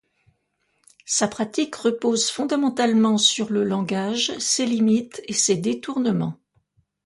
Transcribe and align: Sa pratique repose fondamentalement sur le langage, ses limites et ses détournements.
Sa 1.05 1.27
pratique 1.27 1.75
repose 1.75 2.31
fondamentalement 2.31 3.19
sur 3.19 3.51
le 3.51 3.63
langage, 3.63 4.35
ses 4.39 4.65
limites 4.65 5.21
et 5.25 5.33
ses 5.33 5.55
détournements. 5.57 6.39